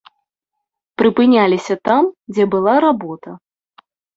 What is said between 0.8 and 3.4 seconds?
Прыпыняліся там, дзе была работа.